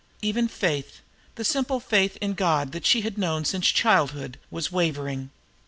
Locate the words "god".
2.33-2.71